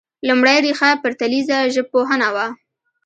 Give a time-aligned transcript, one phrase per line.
[0.27, 2.47] لومړۍ ريښه پرتلیره ژبپوهنه وه